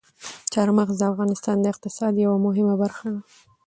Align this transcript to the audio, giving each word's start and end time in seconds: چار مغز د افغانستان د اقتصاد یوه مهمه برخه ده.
چار 0.53 0.67
مغز 0.77 0.95
د 0.99 1.03
افغانستان 1.11 1.57
د 1.61 1.65
اقتصاد 1.73 2.13
یوه 2.25 2.37
مهمه 2.45 2.75
برخه 2.81 3.07
ده. 3.13 3.21